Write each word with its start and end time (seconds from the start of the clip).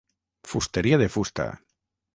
Fusteria 0.53 1.01
de 1.03 1.11
fusta. 1.19 1.49